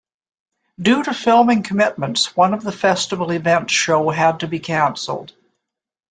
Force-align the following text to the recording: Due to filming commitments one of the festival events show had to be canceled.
Due 0.81 1.03
to 1.03 1.13
filming 1.13 1.61
commitments 1.61 2.35
one 2.35 2.55
of 2.55 2.63
the 2.63 2.71
festival 2.71 3.29
events 3.29 3.71
show 3.71 4.09
had 4.09 4.39
to 4.39 4.47
be 4.47 4.59
canceled. 4.59 5.31